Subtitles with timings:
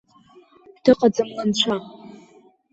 [0.83, 1.75] Дыҟаӡам лынцәа.